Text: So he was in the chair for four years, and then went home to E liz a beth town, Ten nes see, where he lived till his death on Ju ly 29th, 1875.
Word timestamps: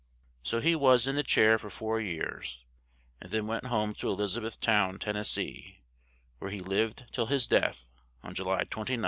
So 0.41 0.61
he 0.61 0.75
was 0.75 1.05
in 1.05 1.15
the 1.15 1.21
chair 1.21 1.59
for 1.59 1.69
four 1.69 2.01
years, 2.01 2.65
and 3.21 3.29
then 3.29 3.45
went 3.45 3.67
home 3.67 3.93
to 3.93 4.09
E 4.09 4.13
liz 4.15 4.35
a 4.35 4.41
beth 4.41 4.59
town, 4.59 4.97
Ten 4.97 5.13
nes 5.15 5.29
see, 5.29 5.83
where 6.39 6.49
he 6.49 6.59
lived 6.59 7.05
till 7.11 7.27
his 7.27 7.45
death 7.45 7.87
on 8.23 8.33
Ju 8.33 8.45
ly 8.45 8.63
29th, 8.63 8.77
1875. 8.77 8.99